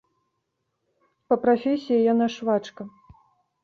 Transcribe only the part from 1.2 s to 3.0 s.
Па прафесіі яна швачка.